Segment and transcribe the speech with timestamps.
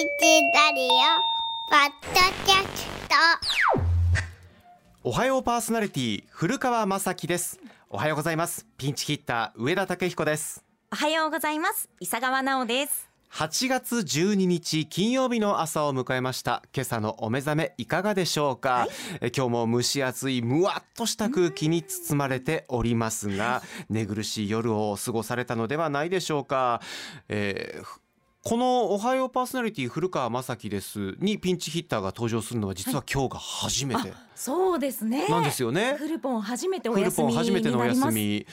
[0.00, 0.88] ラリオ
[1.68, 3.14] ポッドキャスト。
[5.04, 7.60] おはようパーソナリティ古川雅樹です。
[7.90, 8.66] おはようございます。
[8.78, 10.64] ピンチヒッター上田武彦です。
[10.90, 11.90] おはようございます。
[12.00, 13.10] 伊佐川直です。
[13.30, 16.62] 8月12日金曜日の朝を迎えました。
[16.74, 18.88] 今朝のお目覚めいかがでしょうか、
[19.20, 26.10] え今日も蒸し暑いむわっとした空気に包まれておりますが寝苦しい夜を過ごされたのではない。
[26.10, 26.80] でしょうか、
[27.28, 27.99] えーふ
[28.42, 35.28] このおはようパーソナリティ古川雅樹ですにピンチヒッターが登場するのは実は今日が初めてそうですね。
[35.28, 35.96] なんですよね。
[35.98, 37.84] フルポン初めておフルポン休み初めてのお。
[37.84, 38.46] 休み。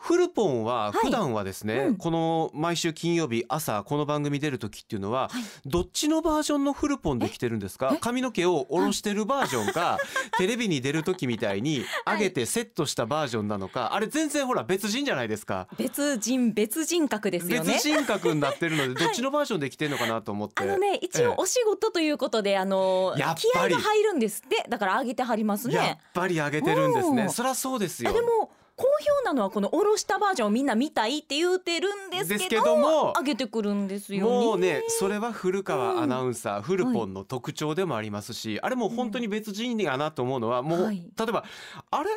[0.00, 1.06] フルポンははい。
[1.06, 1.96] 普段はですね、うん。
[1.96, 5.42] この毎週金曜日朝この番組出る時っていうのは、はい。
[5.66, 7.92] どっちのバージョンのフルポンで来てるんですか？
[7.94, 7.98] え？
[8.00, 9.98] 髪の毛を下ろしてるバージョンか
[10.38, 12.16] テレビに出る時みたいにはい。
[12.18, 13.92] 上げてセットしたバージョンなのか。
[13.92, 15.66] あれ全然ほら別人じゃないですか。
[15.76, 17.72] 別人別人格ですよね。
[17.74, 17.82] 別。
[17.88, 21.26] 人格になってるのでどっちのバージョンで来てるのかなと思って、あのね一ええ。
[21.26, 23.74] 応お仕事ということで、あのやっぱり。
[23.74, 24.64] 気合が入るんですって。
[24.68, 25.98] だから上げてはりますやっね。
[26.14, 27.22] ぱり上げてるんですね。
[27.24, 27.30] うん。
[27.30, 28.10] そりゃそうですよ。
[28.10, 34.30] あでも好評なのはこのおろしたバージョンをみんな見たいって言うてるんですけども上げてくるんですよね。
[34.46, 41.44] もうねそれは古川アナウンサー、フルポンの特徴でもありますし、あれもう本当に別人やなと思うのはもう、はい例えば
[41.90, 42.10] あれ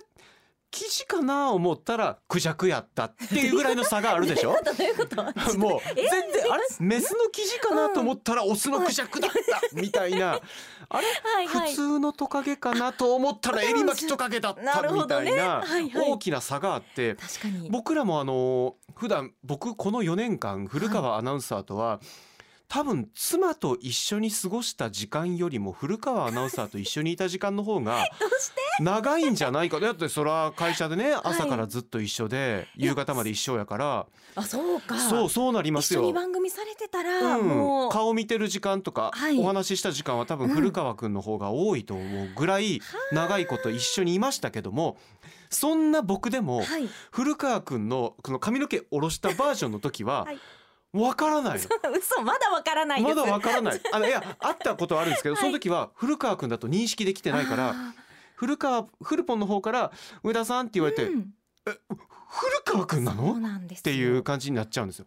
[0.72, 4.52] 記事かな思ったらクジャクやったっていうぐらいの差があるでしょ？
[4.52, 4.62] もう
[5.96, 9.38] 全然あれメスの記事かなと思ったらオスのクジャクだった
[9.80, 10.40] みたいな
[10.90, 11.06] あれ
[11.48, 17.18] 普通のトカゲかなと思ったらエリマキトカゲだったみたいな大きな差があって。
[17.70, 22.00] 僕らもあの普段僕この4年間古川アナウンサーとは、
[22.72, 28.06] 多分妻と一緒に過ごした時間よりも古川アナウンサーと一緒にいた時間の方が？
[28.80, 29.82] 長いんじゃないか。
[29.82, 34.06] だってそれは会社でね朝からずっと一緒で夕方まで一緒やから。
[34.36, 34.98] あそうか。
[34.98, 36.00] そうそうなりますよ。
[36.00, 36.14] 一緒に。
[36.14, 37.92] 番組されてたら、うん、もう。
[37.92, 39.38] 顔見てる時間とか、はい。
[39.38, 40.56] お話しした時間は多分うん。
[40.56, 42.80] 古川くんの方が多いと思うぐらい
[43.12, 44.98] 長いこと一緒にいましたけども
[45.50, 46.88] そんな僕でもはい。
[47.12, 50.40] 古川くんのこの髪の毛下ろしたバージョンの時ははい
[50.94, 51.66] わからないの。
[51.98, 53.02] 嘘まだわからない。
[53.02, 53.82] まだわからない。
[53.92, 57.94] あのいや会ったことはあるんですけど、はいその時は古川くんだと認識できてないから、あ
[58.36, 59.92] 古川フルポンの方から
[60.24, 61.34] 上田さんって言われて、ーうん
[62.32, 65.06] 古川くんなそうのなんですよっていう感じになっちゃうんですよ。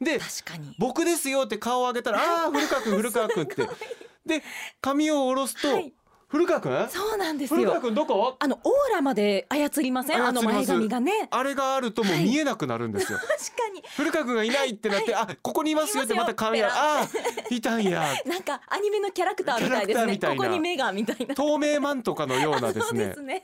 [0.00, 0.74] で確かに。
[0.78, 3.68] 僕ですよって顔を上げたらああー古川くん古川くんって
[4.26, 4.42] で
[4.80, 5.94] 髪を下ろすと、はい
[6.28, 6.88] 古川くん？
[6.88, 7.82] そうなんです古川よ。
[7.82, 8.36] くんどこ？
[8.38, 10.24] あのオーラまで操りません？
[10.26, 11.28] あの前髪がね。
[11.30, 13.18] あれがあるともうはい見えなくなるんですよ。
[13.22, 13.36] 確か
[13.74, 13.82] に。
[13.96, 16.68] 古川くんがいないってなって、あここにいますよってまた髪が
[17.00, 20.18] あーいたんやなんかアニメのキャラクターみたいですね。
[20.18, 21.34] ここに目がみたいな。
[21.34, 23.42] 透明マントかのようなですそうねですね。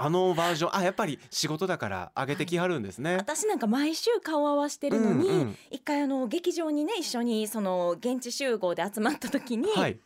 [0.00, 3.16] あのバージョンあやっぱり仕事だから上げてきはるんですね。
[3.16, 9.98] 私なんか毎週顔合わしてるのに、うんうん一回あの劇場にね一緒にその現地集合で集まった時に、はい。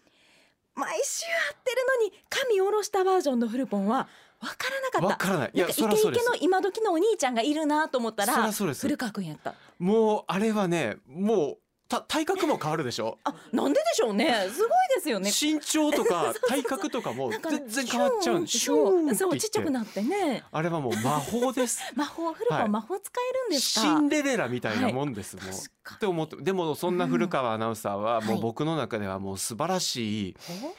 [0.75, 4.09] 毎週会ってるのに髪下ろしたバージョンのフルポンは
[4.41, 5.07] 分からなかった。
[5.07, 5.51] わからない。
[5.55, 5.75] イケイ。
[5.75, 9.55] ケの今時のお兄ちゃんがいるなと思ったら古川君やった。
[9.79, 11.62] もうあれはねもうた
[12.01, 13.19] 体格も変わるでしょ？
[13.25, 14.49] あなんででしょうね。
[14.51, 15.31] すごいですよね。
[15.31, 18.47] 身長とか 体格とかも全然変わっちゃう。
[18.47, 20.43] シシュそうちっちゃくなってね。
[20.51, 21.81] あれはもう魔法です。
[21.95, 23.81] 魔法フルポン、はい魔法使えるんですか？
[23.83, 25.45] シンデレラみたいなもんです、もう。
[25.47, 30.75] 確っかて思ってでもそんな古川アナウンサーはもうはい僕の中ではもう素晴らしいお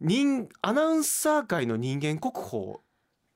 [0.00, 2.80] 人アナウンサー界の人間国宝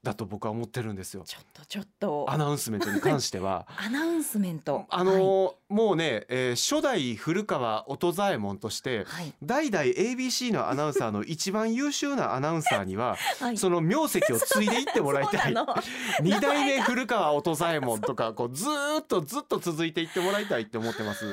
[0.08, 1.22] だと僕は思ってるんですよ。
[1.26, 2.26] ちょっとちょっと。
[2.28, 3.66] アナウンスメントに関しては。
[3.76, 4.86] アナウンスメント。
[4.88, 13.58] あのーもうね、えー初代古川音左衛門としてはい、はい代々 ABC のアナウンサーの一番優秀なアナウンサーには はい。
[13.58, 15.54] その名跡を継いでいってもらいたい。
[16.22, 21.26] 二代目古川音左衛門とかこうずーっとずっと続いていってもらいたいって思ってます。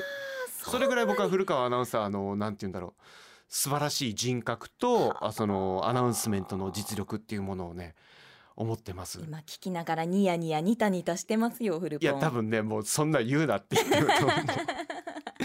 [0.64, 3.02] それぐらい僕は古川アナウンサーのなんて言うんだろう。
[3.47, 7.96] 素晴らしい人格とあそのアナウンスメントの実力っていうものをね
[8.55, 9.19] 思ってます。
[9.21, 12.09] 今聞きながらニヤニヤニタニタしてますよフルポン。
[12.09, 14.29] いや多分ねもうそんな言うなって言ってると思う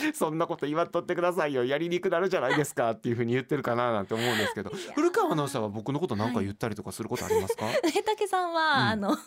[0.15, 1.65] そんなこと言わんとってくださいよ。
[1.65, 4.71] やりにくなるじゃないですかっていうふうに言ってるかななんて思うんですけど。
[4.95, 8.89] 古川アナウンサーは僕のこと何か言ったりとかすることありますか、 ね竹さんは、うん。
[8.91, 9.19] あの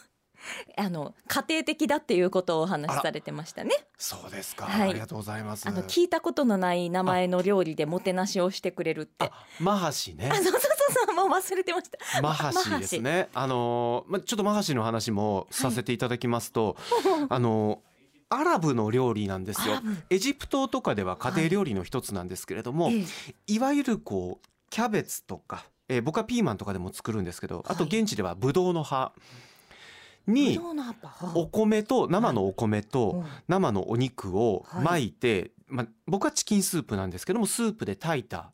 [0.76, 3.72] あの家庭的だっていうことをお話しされてましたね。
[3.98, 4.90] そうですか、はい。
[4.90, 5.68] ありがとうございます。
[5.68, 9.26] あの聞いたことのない名前の料理でもてなしをしてくれるって。
[9.26, 10.30] あマハシね。
[10.30, 12.22] あそうそうそうそうもう忘れてました。
[12.22, 13.30] マハシですね。
[13.34, 16.76] あのーまちょっとマハシの話もさせていただきますと、
[17.30, 17.94] あのー
[18.30, 19.76] アラブの料理なんですよ。
[20.10, 23.06] エジプトとかでは家庭料理の一つなんですけれども、ええ
[23.48, 29.14] いわゆるこうキャベツとか、えー僕はピーマンとかでも作るんですけど、あとはい現地ではブドウの葉
[30.26, 30.60] ぶに。
[31.36, 38.52] お米と生のお米とうん生のお肉を巻いて、まあ、僕はチキンスープなんですけどもスープで炊いた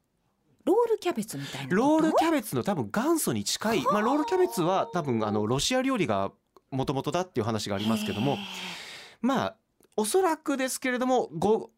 [0.69, 6.31] ロールキャベツみたいなロールキャャベツの多分元祖に近い、まあ、ロールキャベツは多分あのロシア料理が
[6.71, 8.37] もともとだっていう話がありますけども。
[9.21, 9.55] まあ
[9.97, 11.71] おそらくですけれどもご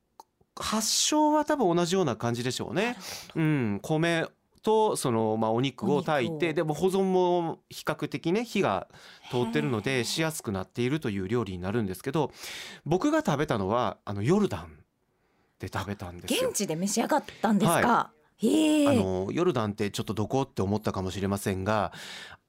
[0.55, 2.95] 発祥は多分同じような感じでしょうね。
[3.35, 4.27] うん、米
[4.61, 8.87] とそのまあお肉を炊いてでも保存も比較的ね火が
[9.31, 12.31] 通ってるのでしやすくなっているという料理になるんですけど
[12.85, 14.77] 僕が食べたのはあのヨルダン
[15.57, 16.49] で食べたんですよ。
[16.49, 16.57] 現。
[16.57, 18.11] 地で召し上がったんですか、
[18.87, 20.41] あのヨルダンってちょっとどこ？
[20.43, 21.91] って思ったかもしれませんが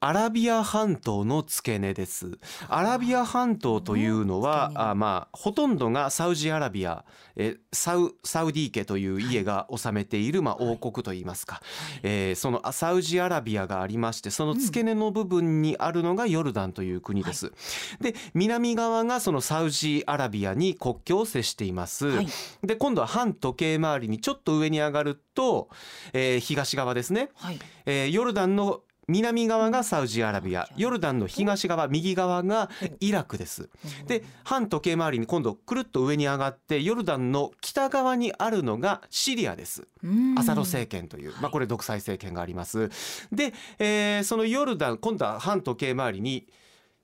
[0.04, 2.36] アラビア半島の付け根です。
[2.68, 7.04] アラビア半島というのはあまあほとんどがサウジアラビア
[7.36, 11.62] えサウサウディ家という家が治めている、まあ、王国といいますか、
[12.02, 17.52] えーそのあサウジアラビアがありましてその付け根の部分にあるのがヨルダンという国です。
[18.00, 22.08] で南側がそのサウジアラビアに国境を接しています。
[22.08, 22.26] はい。
[22.64, 25.68] で今度は反時計回りにちょっと上に上がると、
[26.12, 27.60] えー東側ですね、はい。
[27.86, 32.70] えーヨルダンの南側がサウジアラビアヨルダンの東側右側が
[33.00, 33.68] イラクです。
[34.06, 39.86] で反時計回りに今度くるっと上に上がってヨルダンの北側にあるのがシリアです。
[40.02, 40.38] うん。
[40.38, 42.90] アサド政権という、まあ、これ独裁政権があります。
[43.32, 46.46] で、えーそのヨルダン今度は反時計回りに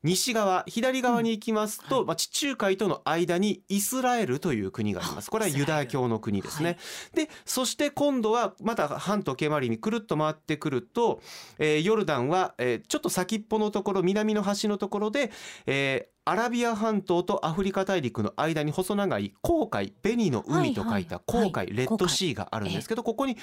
[0.03, 5.31] 西側左側に行きますと、まあ、地中海との間にイスラエルという国があります。
[5.31, 6.79] これはユダヤ教の国ですね。
[7.15, 11.21] でそして今度はまた反時計回りにくるっと回ってくると、
[11.59, 15.31] えーヨルダンは、えーちょっと先っぽのところ南の端のところで、
[15.67, 21.67] えーアラビア半島とアフリカ大陸の間に細長い紅海紅の海と書いた紅海、はい。
[21.69, 21.77] はい。
[21.79, 23.39] レッドシーがあるんですけどここに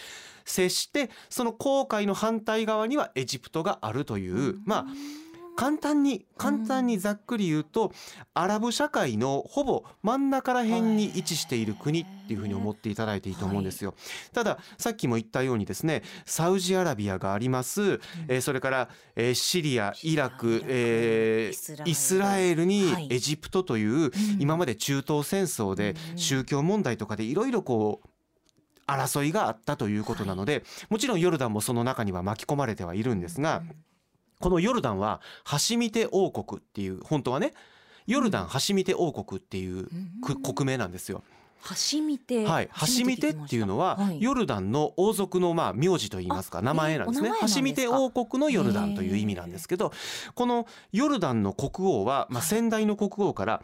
[0.46, 4.86] 接してその紅海の反対側にはエジプトがあるという、まあ
[5.56, 7.92] 簡単に簡単にざっくり言うと、
[8.34, 13.96] アラブ社会のほぼ真ん中ら辺に位置している国っていうふうに思っていただいていいと思うんですよ。
[14.34, 23.08] たださっきも言ったようにですねサウジアラビアがあります、えーそれから、えーシリアイラク、えーイスラエルにはい。
[23.10, 28.08] エジプトという、今まで中東戦争で宗教問題とかでいろいろこう
[28.88, 33.64] 争いがあったということなので、もちろんヨルダンもその中には巻き込まれてはいるんですが、
[34.40, 37.54] このヨルダンはハシミテ王国っていう本当はね
[38.08, 39.88] ヨルダンハシミテ王国っていう
[40.24, 41.24] く国名なんですよ。
[41.66, 42.46] ハシミテ。
[42.46, 47.32] はい、ハシミテっていうのは、ヨルダンの王族のまあ名字といいますかあ名前なんですね。
[47.32, 49.92] ハシミテ王国のヨルダンという意味なんですけど
[50.36, 53.64] このヨルダンの国王は、まあ、先代の国王から、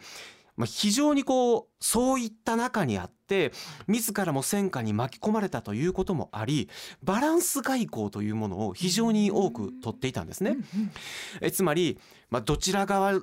[0.62, 3.50] まあ、非常にこうそういった中にあって
[3.88, 6.68] 自らも戦火に巻き込まれたということもあり
[7.02, 10.56] バランス外交というものを非常に多く取っていたんですね。
[11.40, 11.98] えつまり、
[12.30, 13.20] まあ、どちら側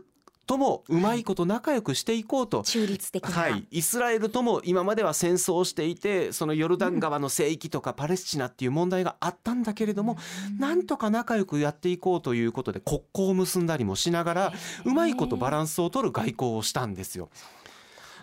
[0.49, 10.17] ともうまいこと仲良くしていこうと、中立的な、はい、イスラエルとも今までは戦争をしていてそのヨルダン川の聖域とかパレスチナっていう問題があったんだけれども、
[10.57, 14.53] なんとか仲良くやっていこうということで国交を結んだりもしながら
[14.85, 17.29] うまいことバランスを取る外交をしたんですよ。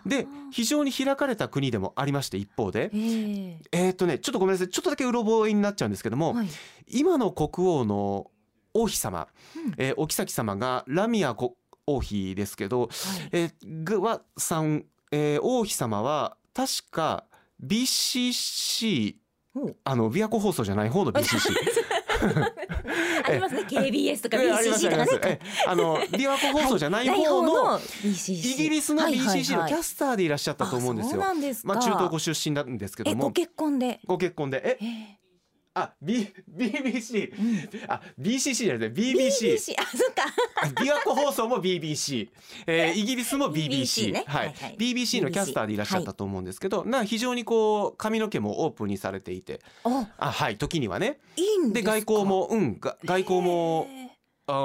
[0.05, 2.91] で非常に開かれた国でもありまして一方で。
[2.93, 4.69] えーえーっとねちょっとごめんなさい。
[4.69, 6.49] ちょっとだけうろ覚えになっちゃうんですけども、はい。
[6.89, 8.33] 今の国王の
[8.75, 9.75] 王妃様、うん。
[9.79, 11.57] えーお妃様がラミアこ
[11.87, 12.91] 王妃ですけど、はい。
[13.33, 17.25] えーグワさん、えー王妃様は確か
[17.65, 19.17] BCC
[19.55, 21.51] おあの琵琶湖放送じゃない方の BCC
[23.27, 23.63] ありますね。
[23.69, 31.23] KBS とかえーあります BCC とかねあの琵琶湖放送じゃないはい方のイギリスの BCC のキャスターでいらっしゃったと思うんですよ。
[31.23, 31.69] あそうなんですか。
[31.69, 34.01] まあ中東ご出身なんですけどえごも結婚で。
[34.07, 34.79] ご結婚で。
[34.81, 35.26] ええー
[35.79, 37.69] あ B BBC うん。
[37.87, 40.23] あ BCC じゃなくて BBC BBC あそっか。
[40.83, 42.29] 琵琶湖放送も BBC、
[42.67, 44.25] えーイギリスも BBC, BBC ね。
[44.27, 44.55] はいはい。
[44.57, 44.77] はい。
[44.79, 49.61] BBC のキャスターでいらっしゃったと思うんですけど、な非常にこう髪の毛もオープンにされていて。
[49.85, 50.57] ああはい。
[50.57, 51.19] 時にはね。
[51.37, 52.13] いいんでですか？
[52.13, 52.79] 外交もうん。
[52.81, 53.87] が外交も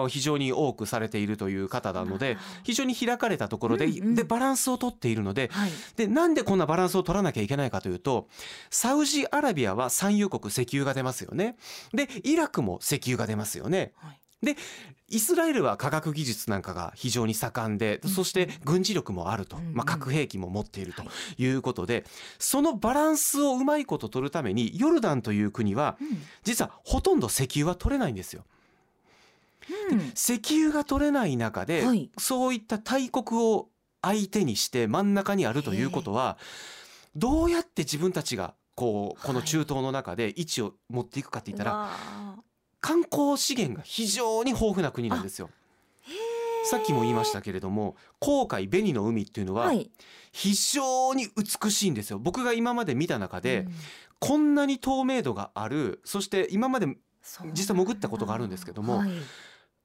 [0.10, 4.16] 非常に多くされているという方なので非常に開かれたところで,、うんうん。
[4.16, 5.72] でバランスをとっているのではい。
[5.96, 8.28] でなんでこんなバランスを取らなきゃいけないかというと
[8.70, 11.56] サウジアラビアは産油国石油が出ますよね。
[11.94, 13.94] でイラクも石油が出ますよね。
[13.98, 14.20] はい。
[14.46, 14.56] で
[15.10, 21.04] イスラエルは科学技術なんかが非常に盛んでそして軍事力もあると、まあ、核兵器も持っていると
[21.38, 22.06] いうことで
[22.40, 26.24] そのバランスをうまいこと取るためにヨルダンという国はうん。
[26.44, 28.44] 実はほとんど石油は取れないんですよ。
[29.92, 30.00] うん。
[30.16, 32.10] 石油が取れない中で、はい。
[32.18, 33.70] そういった大国を
[34.01, 36.38] 相手にして真ん中にあるということは
[37.16, 41.90] どうやって自分たちがこうこの中東の中で位置を持っていくかって言ったら、うわ
[42.80, 45.50] 観光資源が非常に豊富な国なんですよ。
[46.66, 49.92] さっきも言いましたけれども紅海紅の海っていうのははい。
[50.32, 52.20] 非常に美しいんですよ。
[52.20, 53.74] 僕が今まで見た中で、うん。
[54.22, 56.86] こんなに透明度があるそして今まで
[57.54, 59.10] 実際潜ったことがあるんですけどもはい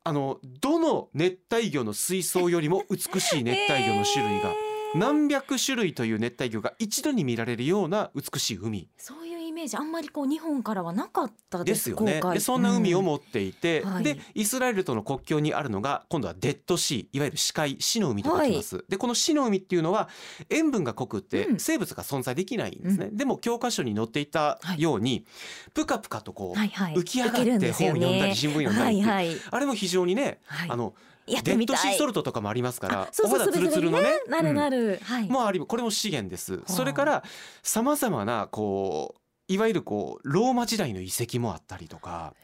[0.06, 4.54] あのどの熱帯魚の水槽よりも美しい熱帯魚の種類が
[4.94, 8.88] 何百種類という熱帯魚が一度に見られるような美しい海。
[8.96, 9.25] そう
[9.56, 12.20] メージあんまりこう日本からはなかったでですすよね。
[12.32, 14.04] でそんな海をうん持っていて、はい。
[14.04, 18.84] でイスラエルとの国境にあるのが今度はデッドシーいわゆる死海死の海と書きます。
[18.88, 20.08] でこの死の海っていうのは
[20.50, 21.58] 塩分が濃くってうん。
[21.58, 23.08] 生物が存在できないんですね。
[23.10, 25.26] でも教科書に載っていたように、
[25.72, 26.94] ぷかぷかとこう、はいはい。
[26.94, 29.36] 浮き上がって本読んだり新聞読んだりはいはい。
[29.50, 30.70] あれも非常にね、はい。
[30.70, 30.94] あの
[31.26, 35.28] デッドシーソルトとかもありますからお肌ツルツルのねなるなる、る、はい。
[35.28, 36.62] もうありこれも資源です。
[36.66, 37.24] あそれから
[37.62, 42.34] さまざまなこういわゆるこうローマ時代の遺跡もあったりとか。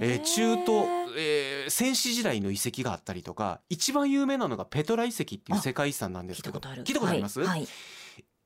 [0.00, 6.84] えー中東、えー戦死時代の遺跡があったりとか一番有名なのがペトラ遺跡っていう世界遺産なんですけど聞いたことある。
[6.84, 7.68] 聞いたことあります、はいはい。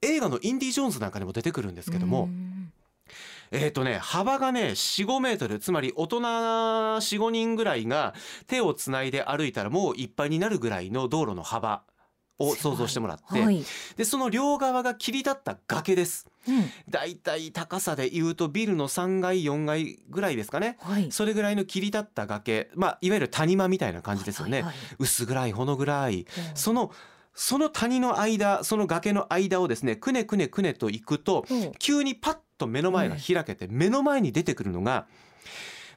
[0.03, 2.73] 映画の「インディ・ジョーンズ」なんかでも出てくるんですけどもうん。
[3.53, 8.15] えっ、とね幅がね45メートルつまり大人45人ぐらいが
[8.47, 11.83] 手をつないで歩いたらもういっぱいになるぐらいの道路の幅
[12.39, 13.65] を想像してもらって、はい。
[13.97, 16.29] でその両側が切り立った崖です。
[16.49, 16.65] うん。
[16.89, 20.77] だいたい高さで言うとビルの3階4階ぐらいですかね。
[20.81, 21.11] はい。
[21.11, 24.75] それぐらいの切り立った崖、まあ、いわゆる谷間みたいな感じですよね、はいはい。
[24.99, 25.97] 薄暗いほの暗い。
[25.99, 26.93] はいその
[27.39, 31.73] その谷の間その崖の間をですねくねくねくねと行くとうん。
[31.79, 35.07] 急にパッと目の前が開けて目の前に出てくるのが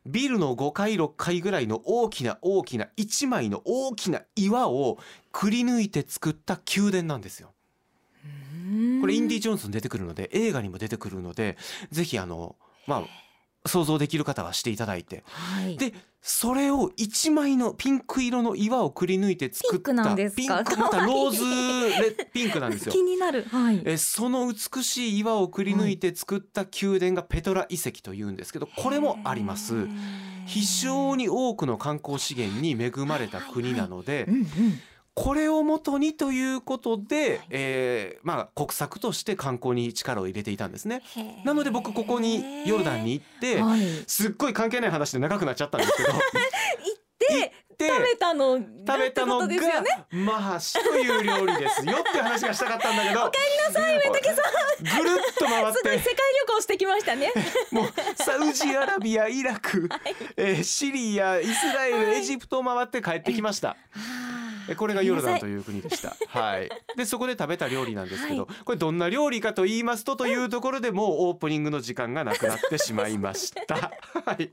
[0.05, 4.97] ビルの5階6階ぐらいの大きな大きな1枚の大きな岩を
[5.31, 7.53] くり抜いて作った宮殿なんですよ。
[9.01, 11.57] これインディ・ジョーンズに出てくるので映画にも出てくるので
[11.91, 13.03] ぜひあのまあ
[13.69, 15.23] 想像できる方はしていただいて。
[15.27, 15.77] はい。
[15.77, 20.63] でそれを一枚のピンク色の岩をくり抜いて作ったピンクなんですか？
[20.65, 21.43] ピンクまたローズ
[22.03, 22.91] レ ピンクなんですよ。
[22.91, 23.01] 気。
[23.01, 23.45] になる。
[23.49, 23.81] はい。
[23.85, 29.87] えその美しい岩をくり抜いて作った宮殿がペトラ遺跡というんですけどこれもあります。
[30.45, 34.45] 非常に多くの観光資源に恵まれた国なのでうんうん
[35.19, 41.01] これをもとにということではい、えーまあ、国策として観光に力を入れていたんですね。
[41.43, 43.81] なので僕ここにヨルダンに行ってはい。
[44.07, 46.09] すっごい関係ない話で長くなっちゃったんですけど。
[47.19, 49.57] でで食べたの食べたのがね
[50.11, 53.19] マハシという料理ですよって話がしたかったんだけど。
[53.21, 55.03] おかえりなさい上竹さん。
[55.03, 57.31] ぐるっと回っすごい世界て旅行してきましたね。
[57.71, 59.89] もうサウジアラビアイラク、
[60.37, 63.75] えーシリアイスラエルエジプトを回って帰ってきました。
[63.95, 63.99] え
[64.75, 66.15] これがヨルダンという国でした。
[66.27, 66.69] はい。
[66.95, 73.75] でそこで食べた料理なんですけど、これどんな料理かと言いますとというところでもうオープニングの時間がなくなってしまいました。
[74.25, 74.51] はい。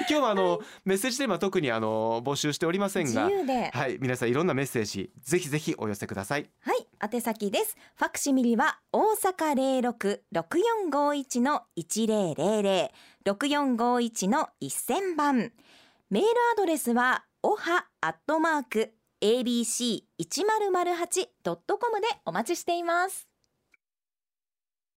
[0.00, 3.28] 今日はあのメッセージテーマ特にあの募集しておりません自が、
[3.72, 6.48] はい皆さんいろんなメッセージぜひぜひお寄せください。
[6.60, 7.76] はい、宛先です。
[7.96, 12.90] ファクシミリは大阪零六六四五一の一零零零
[13.24, 15.52] 六四五一の一千番。
[16.10, 23.27] メールアドレスはおはアットマーク abc1008.com でお待ちしています。